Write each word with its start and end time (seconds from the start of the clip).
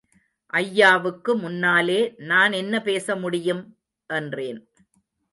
ஐயாவுக்கு 0.53 1.35
முன்னாலே 1.35 2.13
நான் 2.17 2.51
என்ன 2.51 2.81
பேச 2.81 3.15
முடியும்? 3.15 3.77
என்றேன். 4.09 4.59